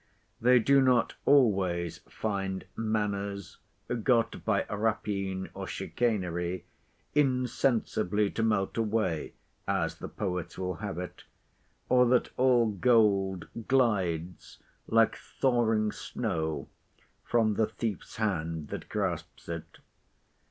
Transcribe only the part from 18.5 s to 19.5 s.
that grasps